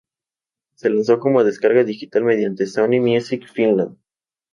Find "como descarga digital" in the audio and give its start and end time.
1.19-2.23